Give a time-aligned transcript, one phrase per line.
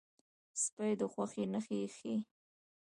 [0.61, 2.17] سپي د خوښۍ نښې ښيي.